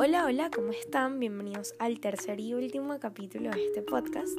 Hola, 0.00 0.26
hola, 0.26 0.48
¿cómo 0.54 0.70
están? 0.70 1.18
Bienvenidos 1.18 1.74
al 1.80 1.98
tercer 1.98 2.38
y 2.38 2.54
último 2.54 2.96
capítulo 3.00 3.50
de 3.50 3.66
este 3.66 3.82
podcast, 3.82 4.38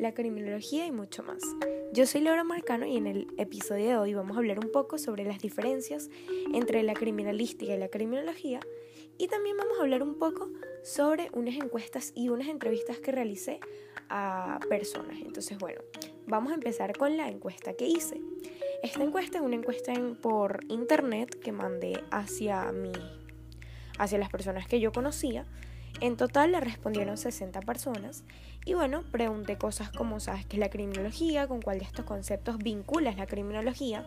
la 0.00 0.12
criminología 0.14 0.84
y 0.84 0.90
mucho 0.90 1.22
más. 1.22 1.40
Yo 1.92 2.06
soy 2.06 2.22
Laura 2.22 2.42
Marcano 2.42 2.86
y 2.86 2.96
en 2.96 3.06
el 3.06 3.28
episodio 3.38 3.86
de 3.86 3.96
hoy 3.98 4.14
vamos 4.14 4.36
a 4.36 4.40
hablar 4.40 4.58
un 4.58 4.72
poco 4.72 4.98
sobre 4.98 5.24
las 5.24 5.38
diferencias 5.38 6.10
entre 6.52 6.82
la 6.82 6.94
criminalística 6.94 7.72
y 7.72 7.78
la 7.78 7.86
criminología 7.86 8.58
y 9.16 9.28
también 9.28 9.56
vamos 9.56 9.78
a 9.78 9.82
hablar 9.82 10.02
un 10.02 10.18
poco 10.18 10.50
sobre 10.82 11.30
unas 11.34 11.54
encuestas 11.54 12.10
y 12.16 12.28
unas 12.28 12.48
entrevistas 12.48 12.98
que 12.98 13.12
realicé 13.12 13.60
a 14.08 14.58
personas. 14.68 15.20
Entonces, 15.20 15.56
bueno, 15.58 15.82
vamos 16.26 16.50
a 16.50 16.56
empezar 16.56 16.96
con 16.98 17.16
la 17.16 17.28
encuesta 17.28 17.74
que 17.74 17.86
hice. 17.86 18.20
Esta 18.82 19.04
encuesta 19.04 19.38
es 19.38 19.44
una 19.44 19.54
encuesta 19.54 19.92
por 20.20 20.64
internet 20.66 21.38
que 21.38 21.52
mandé 21.52 22.02
hacia 22.10 22.72
mi 22.72 22.90
hacia 23.98 24.18
las 24.18 24.30
personas 24.30 24.66
que 24.66 24.80
yo 24.80 24.92
conocía. 24.92 25.44
En 26.00 26.16
total 26.16 26.52
le 26.52 26.60
respondieron 26.60 27.16
60 27.16 27.60
personas 27.62 28.24
y 28.64 28.74
bueno, 28.74 29.02
pregunté 29.10 29.56
cosas 29.56 29.90
como 29.90 30.20
sabes 30.20 30.44
qué 30.44 30.56
es 30.56 30.60
la 30.60 30.68
criminología, 30.68 31.46
con 31.46 31.62
cuál 31.62 31.78
de 31.78 31.84
estos 31.84 32.04
conceptos 32.04 32.58
vinculas 32.58 33.16
la 33.16 33.26
criminología, 33.26 34.04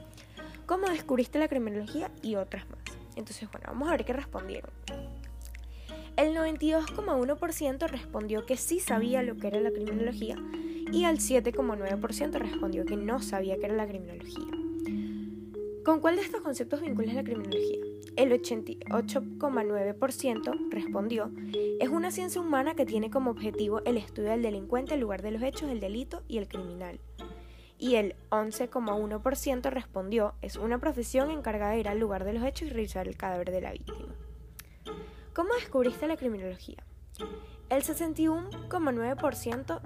cómo 0.66 0.88
descubriste 0.88 1.40
la 1.40 1.48
criminología 1.48 2.12
y 2.22 2.36
otras 2.36 2.70
más. 2.70 2.80
Entonces, 3.16 3.50
bueno, 3.52 3.68
vamos 3.70 3.88
a 3.88 3.92
ver 3.92 4.06
qué 4.06 4.14
respondieron. 4.14 4.72
El 6.16 6.36
92,1% 6.36 7.88
respondió 7.88 8.46
que 8.46 8.58
sí 8.58 8.80
sabía 8.80 9.24
lo 9.24 9.38
que 9.38 9.48
era 9.48 9.60
la 9.62 9.72
criminología 9.72 10.36
y 10.92 11.06
el 11.06 11.20
7,9% 11.20 12.32
respondió 12.34 12.86
que 12.86 12.98
no 12.98 13.22
sabía 13.22 13.58
qué 13.58 13.68
era 13.68 13.76
la 13.76 13.88
criminología. 13.88 14.46
¿Con 15.86 16.02
cuál 16.02 16.18
de 16.18 16.22
estos 16.22 16.42
conceptos 16.42 16.82
vinculas 16.82 17.16
la 17.16 17.24
criminología? 17.24 17.89
El 18.16 18.32
88,9% 18.32 20.70
respondió, 20.70 21.32
es 21.80 21.90
una 21.90 22.12
ciencia 22.12 22.42
humana 22.42 22.76
que 22.76 22.86
tiene 22.86 23.10
como 23.10 23.32
objetivo 23.32 23.82
el 23.86 23.98
estudio 23.98 24.30
del 24.30 24.42
delincuente, 24.42 24.94
el 24.94 25.02
lugar 25.02 25.22
de 25.22 25.32
los 25.32 25.42
hechos, 25.42 25.70
el 25.70 25.80
delito 25.80 26.24
y 26.28 26.38
el 26.38 26.48
criminal. 26.48 27.00
Y 27.78 27.96
el 27.96 28.16
11,1% 28.30 29.72
respondió, 29.72 30.34
es 30.42 30.58
una 30.58 30.80
profesión 30.80 31.32
encargada 31.32 31.72
de 31.72 31.80
ir 31.80 31.88
al 31.88 32.00
lugar 32.00 32.26
de 32.26 32.34
los 32.34 32.44
hechos 32.44 32.68
y 32.68 32.72
revisar 32.72 33.08
el 33.08 33.16
cadáver 33.16 33.52
de 33.52 33.62
la 33.62 33.72
víctima. 33.72 34.14
¿Cómo 35.34 35.54
descubriste 35.54 36.08
la 36.08 36.18
criminología? 36.18 36.84
El 37.70 37.84
61,9% 37.84 39.80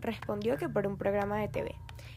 respondió 0.00 0.56
que 0.56 0.68
por 0.68 0.86
un 0.86 0.98
programa 0.98 1.38
de 1.38 1.48
TV, 1.48 1.74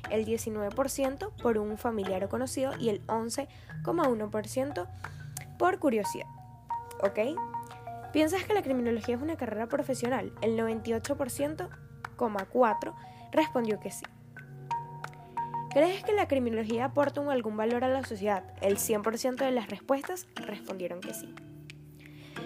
el 0.10 0.26
19% 0.26 1.32
por 1.42 1.58
un 1.58 1.78
familiar 1.78 2.24
o 2.24 2.30
conocido 2.30 2.74
y 2.80 2.90
el 2.90 3.06
11,1% 3.08 4.88
por 5.62 5.78
curiosidad. 5.78 6.26
¿Ok? 7.04 7.20
¿Piensas 8.12 8.44
que 8.46 8.56
la 8.56 8.64
criminología 8.64 9.16
es 9.16 9.22
una 9.22 9.38
carrera 9.38 9.68
profesional? 9.68 10.34
El 10.42 10.58
98,4% 10.58 12.96
respondió 13.32 13.80
que 13.80 13.92
sí. 13.92 14.04
¿Crees 15.72 16.04
que 16.04 16.14
la 16.14 16.28
criminología 16.28 16.86
aporta 16.86 17.22
algún 17.32 17.58
valor 17.58 17.84
a 17.84 17.90
la 17.90 18.04
sociedad? 18.04 18.44
El 18.62 18.78
100% 18.78 19.36
de 19.36 19.52
las 19.52 19.70
respuestas 19.70 20.28
respondieron 20.34 21.00
que 21.00 21.14
sí. 21.14 21.36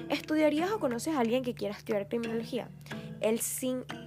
¿Estudiarías 0.09 0.69
o 0.71 0.81
conoces 0.81 1.15
a 1.15 1.21
alguien 1.21 1.41
que 1.41 1.55
quiera 1.55 1.73
estudiar 1.73 2.09
criminología? 2.09 2.67
El, 3.21 3.39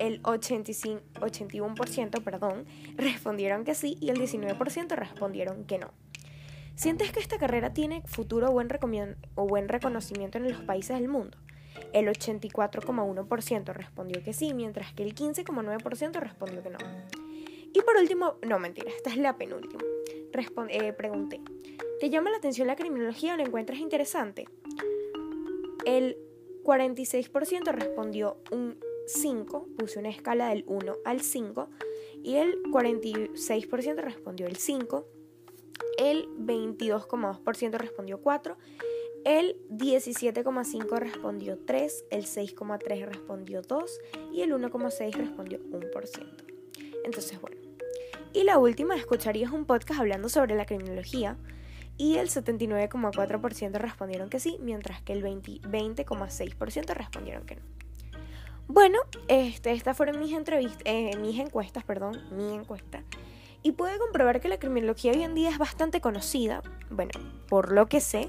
el 0.00 0.20
85, 0.22 1.00
81% 1.20 2.22
perdón, 2.22 2.66
respondieron 2.96 3.64
que 3.64 3.74
sí 3.74 3.96
y 4.02 4.10
el 4.10 4.18
19% 4.18 4.96
respondieron 4.96 5.64
que 5.64 5.78
no. 5.78 5.94
¿Sientes 6.78 7.10
que 7.10 7.18
esta 7.18 7.38
carrera 7.38 7.74
tiene 7.74 8.02
futuro 8.06 8.52
buen, 8.52 8.68
o 9.34 9.48
buen 9.48 9.68
reconocimiento 9.68 10.38
en 10.38 10.48
los 10.48 10.62
países 10.62 10.96
del 10.96 11.08
mundo? 11.08 11.36
El 11.92 12.06
84,1% 12.06 13.72
respondió 13.72 14.22
que 14.22 14.32
sí, 14.32 14.54
mientras 14.54 14.92
que 14.92 15.02
el 15.02 15.12
15,9% 15.12 16.20
respondió 16.20 16.62
que 16.62 16.70
no. 16.70 16.78
Y 17.74 17.82
por 17.82 17.96
último, 17.96 18.36
no 18.46 18.60
mentira, 18.60 18.92
esta 18.92 19.10
es 19.10 19.16
la 19.16 19.36
penúltima. 19.36 19.82
Eh, 20.68 20.92
pregunté, 20.92 21.40
¿te 21.98 22.10
llama 22.10 22.30
la 22.30 22.36
atención 22.36 22.68
la 22.68 22.76
criminología 22.76 23.34
o 23.34 23.36
la 23.36 23.42
encuentras 23.42 23.80
interesante? 23.80 24.46
El 25.84 26.16
46% 26.62 27.72
respondió 27.72 28.36
un 28.52 28.78
5, 29.08 29.66
puse 29.76 29.98
una 29.98 30.10
escala 30.10 30.50
del 30.50 30.62
1 30.68 30.94
al 31.04 31.22
5, 31.22 31.70
y 32.22 32.36
el 32.36 32.62
46% 32.70 33.96
respondió 33.96 34.46
el 34.46 34.58
5 34.58 35.17
el 35.98 36.28
22,2% 36.38 37.76
respondió 37.76 38.22
4, 38.22 38.56
el 39.24 39.56
17,5% 39.68 40.98
respondió 40.98 41.58
3, 41.58 42.04
el 42.10 42.24
6,3% 42.24 43.04
respondió 43.04 43.62
2 43.62 44.00
y 44.32 44.42
el 44.42 44.52
1,6% 44.52 45.12
respondió 45.12 45.58
1%. 45.58 46.44
Entonces, 47.04 47.40
bueno. 47.40 47.56
Y 48.32 48.44
la 48.44 48.58
última, 48.58 48.94
escucharías 48.94 49.50
un 49.52 49.64
podcast 49.64 50.00
hablando 50.00 50.28
sobre 50.28 50.54
la 50.54 50.66
criminología 50.66 51.36
y 51.96 52.16
el 52.16 52.28
79,4% 52.28 53.72
respondieron 53.72 54.30
que 54.30 54.38
sí, 54.38 54.58
mientras 54.60 55.02
que 55.02 55.12
el 55.12 55.22
20,6% 55.24 56.94
respondieron 56.94 57.44
que 57.44 57.56
no. 57.56 57.62
Bueno, 58.68 58.98
este, 59.28 59.72
estas 59.72 59.96
fueron 59.96 60.20
mis 60.20 60.32
entrevistas, 60.34 60.82
eh, 60.84 61.16
mis 61.18 61.40
encuestas, 61.40 61.84
perdón, 61.84 62.22
mi 62.30 62.52
encuesta 62.52 63.02
y 63.62 63.72
puede 63.72 63.98
comprobar 63.98 64.40
que 64.40 64.48
la 64.48 64.58
criminología 64.58 65.12
hoy 65.12 65.22
en 65.22 65.34
día 65.34 65.50
es 65.50 65.58
bastante 65.58 66.00
conocida, 66.00 66.62
bueno, 66.90 67.12
por 67.48 67.72
lo 67.72 67.86
que 67.86 68.00
sé, 68.00 68.28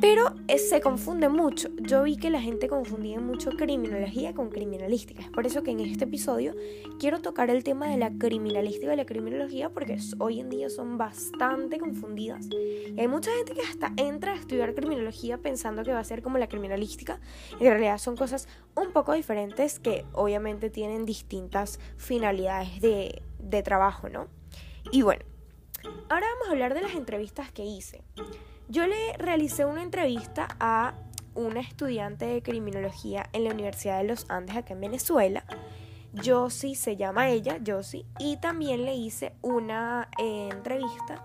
pero 0.00 0.34
se 0.56 0.80
confunde 0.80 1.28
mucho. 1.28 1.68
Yo 1.80 2.02
vi 2.02 2.16
que 2.16 2.30
la 2.30 2.40
gente 2.40 2.68
confundía 2.68 3.18
mucho 3.18 3.50
criminología 3.50 4.34
con 4.34 4.50
criminalística. 4.50 5.22
Es 5.22 5.30
por 5.30 5.46
eso 5.46 5.62
que 5.62 5.70
en 5.70 5.80
este 5.80 6.04
episodio 6.04 6.54
quiero 6.98 7.20
tocar 7.20 7.50
el 7.50 7.64
tema 7.64 7.88
de 7.88 7.96
la 7.96 8.10
criminalística 8.10 8.92
y 8.92 8.96
la 8.96 9.06
criminología 9.06 9.70
porque 9.70 9.98
hoy 10.18 10.40
en 10.40 10.50
día 10.50 10.68
son 10.68 10.98
bastante 10.98 11.78
confundidas. 11.78 12.46
Y 12.50 13.00
hay 13.00 13.08
mucha 13.08 13.30
gente 13.32 13.54
que 13.54 13.62
hasta 13.62 13.92
entra 13.96 14.32
a 14.32 14.36
estudiar 14.36 14.74
criminología 14.74 15.38
pensando 15.38 15.82
que 15.82 15.92
va 15.92 16.00
a 16.00 16.04
ser 16.04 16.22
como 16.22 16.38
la 16.38 16.48
criminalística. 16.48 17.20
En 17.52 17.66
realidad 17.66 17.98
son 17.98 18.16
cosas 18.16 18.48
un 18.76 18.92
poco 18.92 19.14
diferentes 19.14 19.78
que 19.78 20.04
obviamente 20.12 20.70
tienen 20.70 21.04
distintas 21.04 21.80
finalidades 21.96 22.80
de, 22.80 23.22
de 23.42 23.62
trabajo, 23.62 24.08
¿no? 24.08 24.28
Y 24.92 25.02
bueno, 25.02 25.24
ahora 26.08 26.26
vamos 26.34 26.48
a 26.48 26.52
hablar 26.52 26.74
de 26.74 26.82
las 26.82 26.94
entrevistas 26.94 27.52
que 27.52 27.64
hice. 27.64 28.02
Yo 28.68 28.86
le 28.86 29.14
realicé 29.18 29.64
una 29.64 29.82
entrevista 29.82 30.48
a 30.60 30.94
una 31.34 31.60
estudiante 31.60 32.26
de 32.26 32.42
criminología 32.42 33.28
en 33.32 33.44
la 33.44 33.50
Universidad 33.50 33.98
de 33.98 34.04
los 34.04 34.26
Andes, 34.28 34.56
acá 34.56 34.74
en 34.74 34.80
Venezuela. 34.80 35.44
Josie 36.24 36.74
se 36.74 36.96
llama 36.96 37.30
ella, 37.30 37.58
Josie, 37.64 38.04
y 38.18 38.36
también 38.36 38.84
le 38.84 38.94
hice 38.94 39.32
una 39.42 40.08
eh, 40.18 40.48
entrevista 40.50 41.24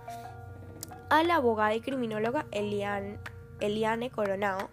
a 1.09 1.23
la 1.23 1.35
abogada 1.35 1.73
y 1.75 1.81
criminóloga 1.81 2.45
Eliane, 2.51 3.17
Eliane 3.59 4.09
Coronado, 4.09 4.69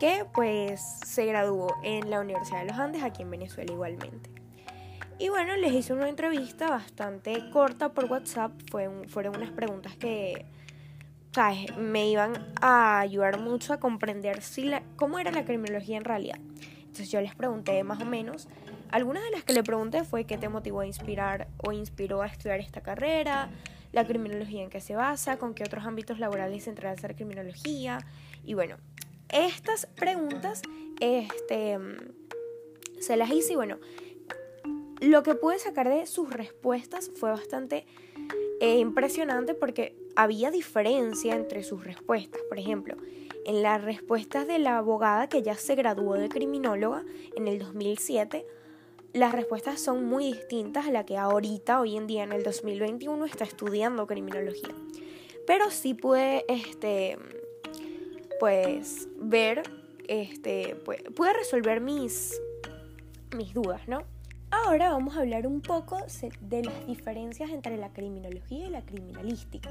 que 0.00 0.26
pues 0.34 0.80
se 1.06 1.26
graduó 1.26 1.76
en 1.82 2.10
la 2.10 2.20
Universidad 2.20 2.60
de 2.60 2.66
los 2.66 2.78
Andes, 2.78 3.02
aquí 3.02 3.22
en 3.22 3.30
Venezuela 3.30 3.72
igualmente. 3.72 4.41
Y 5.22 5.28
bueno, 5.28 5.54
les 5.54 5.72
hice 5.72 5.92
una 5.92 6.08
entrevista 6.08 6.68
bastante 6.68 7.48
corta 7.52 7.92
por 7.92 8.06
WhatsApp. 8.06 8.50
fueron 9.06 9.36
unas 9.36 9.52
preguntas 9.52 9.94
que 9.96 10.46
me 11.78 12.10
iban 12.10 12.52
a 12.60 12.98
ayudar 12.98 13.38
mucho 13.38 13.72
a 13.72 13.78
comprender 13.78 14.42
si 14.42 14.64
la, 14.64 14.82
cómo 14.96 15.20
era 15.20 15.30
la 15.30 15.44
criminología 15.44 15.96
en 15.96 16.02
realidad. 16.02 16.40
Entonces 16.80 17.08
yo 17.12 17.20
les 17.20 17.36
pregunté 17.36 17.84
más 17.84 18.02
o 18.02 18.04
menos. 18.04 18.48
Algunas 18.90 19.22
de 19.22 19.30
las 19.30 19.44
que 19.44 19.52
le 19.52 19.62
pregunté 19.62 20.02
fue 20.02 20.24
qué 20.24 20.38
te 20.38 20.48
motivó 20.48 20.80
a 20.80 20.86
inspirar 20.86 21.46
o 21.58 21.70
inspiró 21.70 22.22
a 22.22 22.26
estudiar 22.26 22.58
esta 22.58 22.80
carrera, 22.80 23.48
la 23.92 24.04
criminología 24.04 24.64
en 24.64 24.70
qué 24.70 24.80
se 24.80 24.96
basa, 24.96 25.38
con 25.38 25.54
qué 25.54 25.62
otros 25.62 25.84
ámbitos 25.86 26.18
laborales 26.18 26.64
se 26.64 26.70
entrelaza 26.70 27.06
la 27.06 27.14
criminología. 27.14 28.00
Y 28.42 28.54
bueno, 28.54 28.74
estas 29.28 29.86
preguntas 29.86 30.62
este, 30.98 31.78
se 32.98 33.16
las 33.16 33.30
hice 33.30 33.52
y 33.52 33.56
bueno, 33.56 33.78
lo 35.02 35.24
que 35.24 35.34
pude 35.34 35.58
sacar 35.58 35.88
de 35.88 36.06
sus 36.06 36.30
respuestas 36.30 37.10
fue 37.16 37.30
bastante 37.30 37.84
eh, 38.60 38.78
impresionante 38.78 39.52
porque 39.52 39.96
había 40.14 40.52
diferencia 40.52 41.34
entre 41.34 41.64
sus 41.64 41.82
respuestas. 41.82 42.40
Por 42.48 42.60
ejemplo, 42.60 42.96
en 43.44 43.62
las 43.62 43.82
respuestas 43.82 44.46
de 44.46 44.60
la 44.60 44.78
abogada 44.78 45.28
que 45.28 45.42
ya 45.42 45.56
se 45.56 45.74
graduó 45.74 46.14
de 46.14 46.28
criminóloga 46.28 47.04
en 47.34 47.48
el 47.48 47.58
2007, 47.58 48.46
las 49.12 49.32
respuestas 49.32 49.80
son 49.80 50.04
muy 50.04 50.32
distintas 50.32 50.86
a 50.86 50.92
la 50.92 51.04
que 51.04 51.18
ahorita, 51.18 51.80
hoy 51.80 51.96
en 51.96 52.06
día, 52.06 52.22
en 52.22 52.30
el 52.30 52.44
2021, 52.44 53.24
está 53.24 53.42
estudiando 53.42 54.06
criminología. 54.06 54.74
Pero 55.48 55.68
sí 55.72 55.94
pude, 55.94 56.44
este, 56.46 57.18
pues, 58.38 59.08
ver, 59.16 59.64
este, 60.06 60.76
pude 60.76 61.32
resolver 61.32 61.80
mis, 61.80 62.40
mis 63.36 63.52
dudas, 63.52 63.88
¿no? 63.88 64.04
Ahora 64.52 64.90
vamos 64.90 65.16
a 65.16 65.20
hablar 65.20 65.46
un 65.46 65.62
poco 65.62 65.96
de 66.42 66.62
las 66.62 66.86
diferencias 66.86 67.48
entre 67.48 67.78
la 67.78 67.90
criminología 67.90 68.66
y 68.66 68.68
la 68.68 68.84
criminalística. 68.84 69.70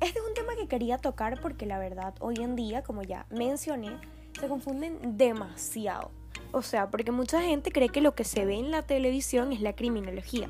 Este 0.00 0.18
es 0.18 0.24
un 0.26 0.32
tema 0.32 0.56
que 0.56 0.66
quería 0.66 0.96
tocar 0.96 1.42
porque 1.42 1.66
la 1.66 1.78
verdad 1.78 2.14
hoy 2.20 2.36
en 2.36 2.56
día, 2.56 2.82
como 2.82 3.02
ya 3.02 3.26
mencioné, 3.28 3.98
se 4.40 4.48
confunden 4.48 5.18
demasiado. 5.18 6.10
O 6.52 6.62
sea, 6.62 6.90
porque 6.90 7.12
mucha 7.12 7.42
gente 7.42 7.70
cree 7.70 7.90
que 7.90 8.00
lo 8.00 8.14
que 8.14 8.24
se 8.24 8.46
ve 8.46 8.54
en 8.54 8.70
la 8.70 8.80
televisión 8.80 9.52
es 9.52 9.60
la 9.60 9.74
criminología. 9.74 10.48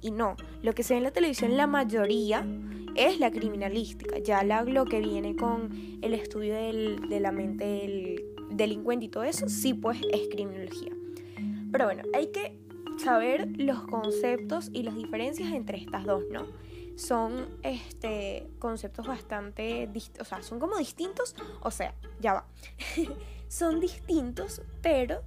Y 0.00 0.12
no, 0.12 0.36
lo 0.62 0.72
que 0.72 0.84
se 0.84 0.94
ve 0.94 0.98
en 0.98 1.04
la 1.04 1.10
televisión 1.10 1.56
la 1.56 1.66
mayoría 1.66 2.46
es 2.94 3.18
la 3.18 3.32
criminalística. 3.32 4.20
Ya 4.20 4.44
lo 4.44 4.84
que 4.84 5.00
viene 5.00 5.34
con 5.34 5.98
el 6.00 6.14
estudio 6.14 6.54
de 6.54 7.18
la 7.20 7.32
mente 7.32 7.64
del 7.64 8.24
delincuente 8.52 9.06
y 9.06 9.08
todo 9.08 9.24
eso, 9.24 9.48
sí 9.48 9.74
pues 9.74 9.98
es 10.12 10.28
criminología. 10.28 10.92
Pero 11.72 11.86
bueno, 11.86 12.04
hay 12.14 12.28
que 12.28 12.65
saber 12.98 13.48
los 13.56 13.82
conceptos 13.82 14.70
y 14.72 14.82
las 14.82 14.94
diferencias 14.94 15.52
entre 15.52 15.78
estas 15.78 16.04
dos, 16.04 16.24
¿no? 16.30 16.46
Son 16.96 17.48
este, 17.62 18.48
conceptos 18.58 19.06
bastante, 19.06 19.90
o 20.18 20.24
sea, 20.24 20.42
son 20.42 20.58
como 20.58 20.76
distintos, 20.78 21.34
o 21.60 21.70
sea, 21.70 21.94
ya 22.20 22.32
va, 22.32 22.46
son 23.48 23.80
distintos, 23.80 24.62
pero 24.82 25.22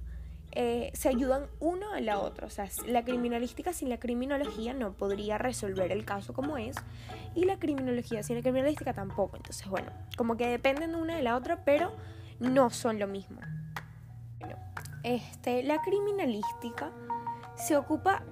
eh, 0.52 0.90
se 0.94 1.08
ayudan 1.08 1.46
uno 1.60 1.92
a 1.92 2.00
la 2.00 2.18
otra. 2.18 2.46
O 2.46 2.50
sea, 2.50 2.68
la 2.86 3.04
criminalística 3.04 3.72
sin 3.72 3.88
la 3.88 3.98
criminología 3.98 4.74
no 4.74 4.92
podría 4.92 5.38
resolver 5.38 5.92
el 5.92 6.04
caso 6.04 6.32
como 6.32 6.56
es. 6.58 6.76
Y 7.34 7.44
la 7.44 7.58
criminología 7.58 8.22
sin 8.22 8.36
la 8.36 8.42
criminalística 8.42 8.92
tampoco. 8.92 9.36
Entonces, 9.36 9.68
bueno, 9.68 9.92
como 10.16 10.36
que 10.36 10.48
dependen 10.48 10.94
una 10.94 11.16
de 11.16 11.22
la 11.22 11.36
otra, 11.36 11.64
pero 11.64 11.92
no 12.40 12.70
son 12.70 12.98
lo 12.98 13.06
mismo. 13.06 13.40
este, 15.02 15.62
la 15.62 15.80
criminalística 15.82 16.90
se 17.60 17.76
ocupa 17.76 18.22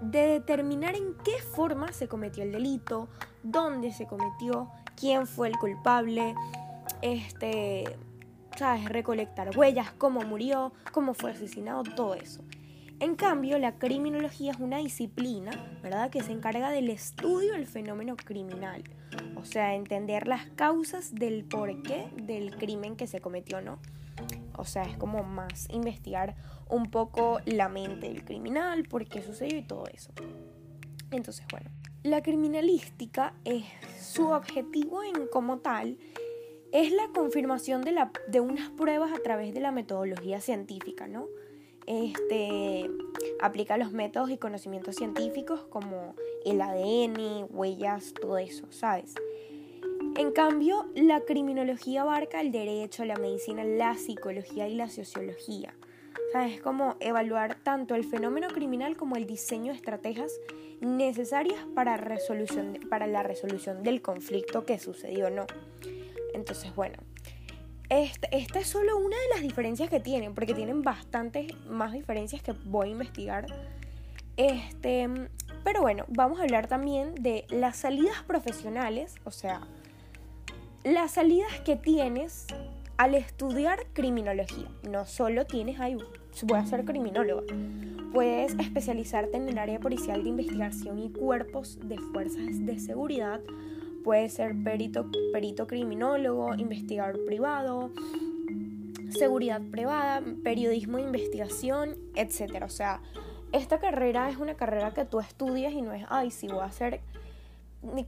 de 0.00 0.26
determinar 0.26 0.94
en 0.94 1.14
qué 1.24 1.42
forma 1.42 1.92
se 1.92 2.08
cometió 2.08 2.42
el 2.42 2.52
delito, 2.52 3.08
dónde 3.42 3.92
se 3.92 4.06
cometió, 4.06 4.70
quién 4.96 5.26
fue 5.26 5.48
el 5.48 5.58
culpable, 5.58 6.34
este, 7.02 7.84
¿sabes? 8.56 8.88
Recolectar 8.88 9.56
huellas, 9.56 9.92
cómo 9.92 10.22
murió, 10.22 10.72
cómo 10.92 11.14
fue 11.14 11.32
asesinado, 11.32 11.82
todo 11.82 12.14
eso. 12.14 12.42
En 12.98 13.16
cambio, 13.16 13.58
la 13.58 13.78
criminología 13.78 14.52
es 14.52 14.58
una 14.58 14.78
disciplina, 14.78 15.52
¿verdad?, 15.82 16.10
que 16.10 16.22
se 16.22 16.32
encarga 16.32 16.70
del 16.70 16.90
estudio 16.90 17.54
del 17.54 17.66
fenómeno 17.66 18.14
criminal, 18.14 18.84
o 19.36 19.44
sea, 19.44 19.74
entender 19.74 20.28
las 20.28 20.46
causas 20.50 21.14
del 21.14 21.44
porqué 21.44 22.10
del 22.22 22.56
crimen 22.56 22.96
que 22.96 23.06
se 23.06 23.20
cometió, 23.20 23.62
¿no? 23.62 23.78
O 24.60 24.64
sea, 24.64 24.82
es 24.82 24.96
como 24.96 25.22
más 25.22 25.68
investigar 25.70 26.36
un 26.68 26.90
poco 26.90 27.40
la 27.46 27.68
mente 27.68 28.08
del 28.08 28.24
criminal, 28.24 28.84
por 28.84 29.06
qué 29.06 29.22
sucedió 29.22 29.58
y 29.58 29.62
todo 29.62 29.84
eso. 29.92 30.12
Entonces, 31.10 31.46
bueno, 31.50 31.70
la 32.02 32.22
criminalística 32.22 33.34
es 33.44 33.64
su 34.00 34.28
objetivo 34.28 35.02
en 35.02 35.26
como 35.28 35.58
tal 35.58 35.98
es 36.72 36.92
la 36.92 37.08
confirmación 37.14 37.82
de, 37.82 37.96
de 38.28 38.40
unas 38.40 38.70
pruebas 38.70 39.12
a 39.12 39.22
través 39.22 39.54
de 39.54 39.60
la 39.60 39.72
metodología 39.72 40.40
científica, 40.40 41.08
¿no? 41.08 41.26
Este, 41.86 42.88
aplica 43.40 43.76
los 43.76 43.92
métodos 43.92 44.30
y 44.30 44.38
conocimientos 44.38 44.94
científicos 44.94 45.64
como 45.68 46.14
el 46.44 46.60
ADN, 46.60 47.46
huellas, 47.50 48.14
todo 48.14 48.38
eso, 48.38 48.70
¿sabes? 48.70 49.14
En 50.20 50.32
cambio, 50.32 50.84
la 50.94 51.22
criminología 51.22 52.02
abarca 52.02 52.42
el 52.42 52.52
derecho, 52.52 53.06
la 53.06 53.16
medicina, 53.16 53.64
la 53.64 53.94
psicología 53.94 54.68
y 54.68 54.74
la 54.74 54.90
sociología. 54.90 55.72
¿Sabes? 56.34 56.56
Es 56.56 56.60
como 56.60 56.96
evaluar 57.00 57.54
tanto 57.62 57.94
el 57.94 58.04
fenómeno 58.04 58.48
criminal 58.48 58.98
como 58.98 59.16
el 59.16 59.26
diseño 59.26 59.72
de 59.72 59.78
estrategias 59.78 60.30
necesarias 60.82 61.64
para, 61.74 61.96
resolución, 61.96 62.80
para 62.90 63.06
la 63.06 63.22
resolución 63.22 63.82
del 63.82 64.02
conflicto 64.02 64.66
que 64.66 64.78
sucedió 64.78 65.28
o 65.28 65.30
no. 65.30 65.46
Entonces, 66.34 66.74
bueno, 66.74 66.98
esta, 67.88 68.28
esta 68.30 68.60
es 68.60 68.66
solo 68.66 68.98
una 68.98 69.16
de 69.16 69.28
las 69.32 69.40
diferencias 69.40 69.88
que 69.88 70.00
tienen, 70.00 70.34
porque 70.34 70.52
tienen 70.52 70.82
bastantes 70.82 71.50
más 71.64 71.94
diferencias 71.94 72.42
que 72.42 72.52
voy 72.52 72.88
a 72.88 72.90
investigar. 72.90 73.46
Este, 74.36 75.08
pero 75.64 75.80
bueno, 75.80 76.04
vamos 76.08 76.40
a 76.40 76.42
hablar 76.42 76.66
también 76.66 77.14
de 77.14 77.46
las 77.48 77.78
salidas 77.78 78.22
profesionales, 78.24 79.14
o 79.24 79.30
sea, 79.30 79.66
las 80.84 81.12
salidas 81.12 81.60
que 81.60 81.76
tienes 81.76 82.46
al 82.96 83.14
estudiar 83.14 83.86
criminología. 83.92 84.68
No 84.88 85.06
solo 85.06 85.46
tienes 85.46 85.80
ahí, 85.80 85.96
voy 86.42 86.58
a 86.58 86.66
ser 86.66 86.84
criminóloga. 86.84 87.42
Puedes 88.12 88.54
especializarte 88.58 89.36
en 89.36 89.48
el 89.48 89.58
área 89.58 89.78
policial 89.78 90.22
de 90.22 90.30
investigación 90.30 90.98
y 90.98 91.10
cuerpos 91.10 91.78
de 91.82 91.96
fuerzas 91.98 92.66
de 92.66 92.78
seguridad 92.78 93.40
Puede 94.04 94.30
ser 94.30 94.54
perito, 94.64 95.06
perito 95.32 95.66
criminólogo, 95.66 96.54
investigador 96.54 97.22
privado, 97.26 97.90
seguridad 99.10 99.60
privada, 99.70 100.22
periodismo 100.42 100.96
de 100.96 101.04
investigación, 101.04 101.96
etc. 102.14 102.62
O 102.64 102.70
sea, 102.70 103.02
esta 103.52 103.78
carrera 103.78 104.30
es 104.30 104.38
una 104.38 104.54
carrera 104.54 104.94
que 104.94 105.04
tú 105.04 105.20
estudias 105.20 105.74
y 105.74 105.82
no 105.82 105.92
es, 105.92 106.04
ay, 106.08 106.30
si 106.30 106.48
voy 106.48 106.62
a 106.62 106.72
ser 106.72 107.00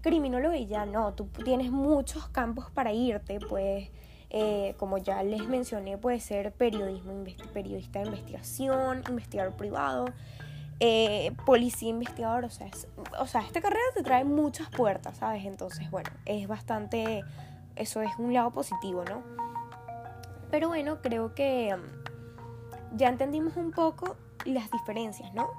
criminólogo 0.01 0.55
y 0.55 0.67
ya 0.67 0.87
no, 0.87 1.15
tú 1.15 1.27
tienes 1.45 1.71
muchos 1.71 2.29
campos 2.29 2.71
para 2.71 2.93
irte, 2.93 3.39
pues, 3.49 3.91
eh, 4.31 4.75
como 4.79 4.99
ya 4.99 5.23
les 5.23 5.47
mencioné, 5.47 5.99
puede 5.99 6.21
ser 6.21 6.53
periodismo, 6.53 7.13
periodista 7.53 8.01
de 8.01 8.07
investigación, 8.07 9.03
investigador 9.09 9.55
privado, 9.55 10.07
eh, 10.81 11.33
policía 11.47 11.91
investigador, 11.91 12.45
o 12.45 12.51
sea, 12.51 12.69
o 13.21 13.27
sea, 13.27 13.43
esta 13.43 13.61
carrera 13.61 13.85
te 13.95 14.03
trae 14.03 14.25
muchas 14.25 14.69
puertas, 14.71 15.19
¿sabes? 15.19 15.45
Entonces, 15.45 15.91
bueno, 15.91 16.11
es 16.25 16.49
bastante, 16.49 17.23
eso 17.77 18.03
es 18.03 18.11
un 18.19 18.33
lado 18.33 18.51
positivo, 18.51 19.05
¿no? 19.05 19.23
Pero 20.51 20.69
bueno, 20.69 21.01
creo 21.01 21.35
que 21.35 21.75
um, 21.75 22.97
ya 22.97 23.09
entendimos 23.09 23.57
un 23.57 23.71
poco 23.71 24.17
las 24.45 24.71
diferencias, 24.71 25.33
¿no? 25.35 25.51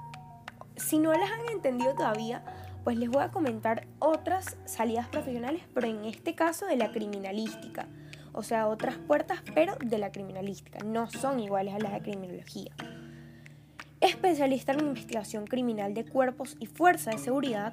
Si 0.76 0.98
no 0.98 1.12
las 1.12 1.30
han 1.30 1.48
entendido 1.50 1.94
todavía, 1.94 2.44
pues 2.84 2.96
les 2.98 3.10
voy 3.10 3.22
a 3.22 3.30
comentar 3.30 3.86
otras 3.98 4.56
salidas 4.66 5.08
profesionales, 5.08 5.62
pero 5.72 5.88
en 5.88 6.04
este 6.04 6.34
caso 6.34 6.66
de 6.66 6.76
la 6.76 6.92
criminalística. 6.92 7.88
O 8.32 8.42
sea, 8.42 8.68
otras 8.68 8.98
puertas, 8.98 9.42
pero 9.54 9.76
de 9.82 9.98
la 9.98 10.12
criminalística. 10.12 10.80
No 10.84 11.08
son 11.08 11.40
iguales 11.40 11.74
a 11.74 11.78
las 11.78 11.92
de 11.92 12.00
criminología 12.00 12.74
especialista 14.04 14.72
en 14.72 14.80
investigación 14.80 15.46
criminal 15.46 15.94
de 15.94 16.04
cuerpos 16.04 16.56
y 16.60 16.66
fuerza 16.66 17.10
de 17.10 17.18
seguridad, 17.18 17.72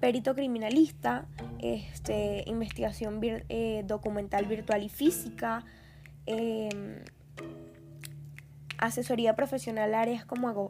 perito 0.00 0.34
criminalista, 0.34 1.26
este, 1.60 2.44
investigación 2.46 3.20
eh, 3.22 3.82
documental 3.86 4.46
virtual 4.46 4.82
y 4.82 4.88
física, 4.88 5.64
em, 6.26 7.02
asesoría 8.76 9.34
profesional 9.34 9.94
áreas 9.94 10.26
como 10.26 10.68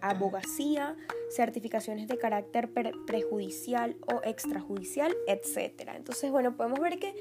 abogacía, 0.00 0.94
certificaciones 1.30 2.08
de 2.08 2.18
carácter 2.18 2.70
prejudicial 3.06 3.96
o 4.12 4.20
extrajudicial, 4.24 5.14
etc. 5.26 5.90
Entonces, 5.94 6.30
bueno, 6.30 6.56
podemos 6.56 6.80
ver 6.80 6.98
que 6.98 7.14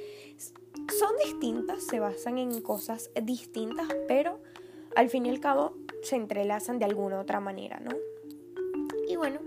son 0.98 1.12
distintas, 1.24 1.84
se 1.84 2.00
basan 2.00 2.38
en 2.38 2.62
cosas 2.62 3.10
distintas, 3.22 3.88
pero 4.08 4.40
al 4.96 5.10
fin 5.10 5.26
y 5.26 5.30
al 5.30 5.40
cabo 5.40 5.76
se 6.04 6.16
entrelazan 6.16 6.80
de 6.80 6.86
alguna 6.86 7.20
otra 7.20 7.40
manera, 7.40 7.80
¿no? 7.80 7.92
Y 9.08 9.16
bueno, 9.16 9.40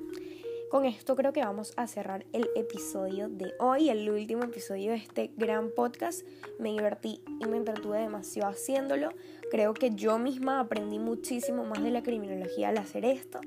con 0.70 0.84
esto 0.84 1.16
creo 1.16 1.32
que 1.32 1.40
vamos 1.40 1.72
a 1.76 1.88
cerrar 1.88 2.24
el 2.32 2.48
episodio 2.54 3.28
de 3.28 3.52
hoy, 3.58 3.90
el 3.90 4.08
último 4.08 4.44
episodio 4.44 4.92
de 4.92 4.98
este 4.98 5.32
gran 5.36 5.70
podcast. 5.70 6.24
Me 6.60 6.70
divertí 6.70 7.20
y 7.40 7.46
me 7.46 7.56
entretuve 7.56 7.98
demasiado 7.98 8.50
haciéndolo. 8.50 9.08
Creo 9.50 9.74
que 9.74 9.90
yo 9.90 10.20
misma 10.20 10.60
aprendí 10.60 11.00
muchísimo 11.00 11.64
más 11.64 11.82
de 11.82 11.90
la 11.90 12.04
criminología 12.04 12.68
al 12.68 12.78
hacer 12.78 13.04
esto. 13.04 13.40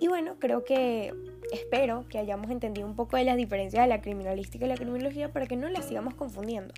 Y 0.00 0.08
bueno, 0.08 0.36
creo 0.38 0.64
que 0.64 1.12
espero 1.52 2.06
que 2.08 2.18
hayamos 2.18 2.50
entendido 2.50 2.86
un 2.86 2.96
poco 2.96 3.18
de 3.18 3.24
las 3.24 3.36
diferencias 3.36 3.84
de 3.84 3.88
la 3.88 4.00
criminalística 4.00 4.64
y 4.64 4.68
la 4.68 4.76
criminología 4.76 5.30
para 5.30 5.46
que 5.46 5.56
no 5.56 5.68
las 5.68 5.84
sigamos 5.84 6.14
confundiendo. 6.14 6.72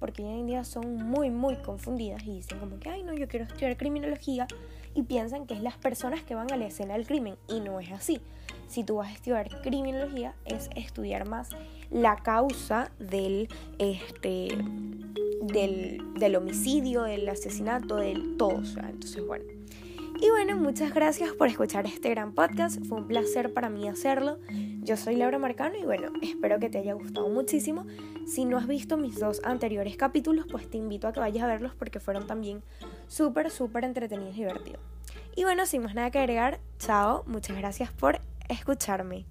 Porque 0.00 0.24
hoy 0.24 0.40
en 0.40 0.46
día 0.46 0.64
son 0.64 0.96
muy, 0.96 1.30
muy 1.30 1.54
confundidas 1.56 2.24
y 2.24 2.34
dicen 2.34 2.58
como 2.58 2.80
que, 2.80 2.88
ay, 2.88 3.04
no, 3.04 3.14
yo 3.14 3.28
quiero 3.28 3.44
estudiar 3.44 3.76
criminología 3.76 4.48
y 4.92 5.04
piensan 5.04 5.46
que 5.46 5.54
es 5.54 5.62
las 5.62 5.76
personas 5.76 6.24
que 6.24 6.34
van 6.34 6.52
a 6.52 6.56
la 6.56 6.66
escena 6.66 6.94
del 6.94 7.06
crimen 7.06 7.36
y 7.48 7.60
no 7.60 7.78
es 7.78 7.92
así. 7.92 8.20
Si 8.66 8.82
tú 8.82 8.96
vas 8.96 9.08
a 9.08 9.14
estudiar 9.14 9.48
criminología 9.62 10.34
es 10.44 10.68
estudiar 10.74 11.28
más 11.28 11.50
la 11.92 12.16
causa 12.16 12.90
del, 12.98 13.48
este, 13.78 14.48
del, 15.42 16.02
del 16.18 16.36
homicidio, 16.36 17.04
del 17.04 17.28
asesinato, 17.28 17.96
del 17.96 18.36
todo. 18.36 18.58
entonces, 18.58 19.24
bueno. 19.24 19.53
Y 20.24 20.30
bueno, 20.30 20.56
muchas 20.56 20.94
gracias 20.94 21.34
por 21.34 21.48
escuchar 21.48 21.84
este 21.84 22.08
gran 22.08 22.32
podcast. 22.32 22.82
Fue 22.86 22.96
un 22.96 23.06
placer 23.06 23.52
para 23.52 23.68
mí 23.68 23.88
hacerlo. 23.88 24.38
Yo 24.80 24.96
soy 24.96 25.16
Laura 25.16 25.38
Marcano 25.38 25.76
y 25.76 25.84
bueno, 25.84 26.14
espero 26.22 26.58
que 26.58 26.70
te 26.70 26.78
haya 26.78 26.94
gustado 26.94 27.28
muchísimo. 27.28 27.84
Si 28.26 28.46
no 28.46 28.56
has 28.56 28.66
visto 28.66 28.96
mis 28.96 29.20
dos 29.20 29.42
anteriores 29.44 29.98
capítulos, 29.98 30.46
pues 30.50 30.70
te 30.70 30.78
invito 30.78 31.08
a 31.08 31.12
que 31.12 31.20
vayas 31.20 31.44
a 31.44 31.46
verlos 31.46 31.74
porque 31.74 32.00
fueron 32.00 32.26
también 32.26 32.62
súper, 33.06 33.50
súper 33.50 33.84
entretenidos 33.84 34.34
y 34.34 34.38
divertidos. 34.38 34.80
Y 35.36 35.44
bueno, 35.44 35.66
sin 35.66 35.82
más 35.82 35.94
nada 35.94 36.10
que 36.10 36.20
agregar, 36.20 36.58
chao, 36.78 37.24
muchas 37.26 37.58
gracias 37.58 37.92
por 37.92 38.22
escucharme. 38.48 39.26